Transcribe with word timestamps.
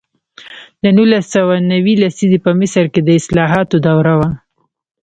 د 0.81 0.83
نولس 0.97 1.25
سوه 1.35 1.55
نوي 1.71 1.93
لسیزه 2.01 2.39
په 2.45 2.51
مصر 2.59 2.85
کې 2.93 3.01
د 3.03 3.09
اصلاحاتو 3.19 3.75
دوره 3.87 4.13
وه. 4.19 4.29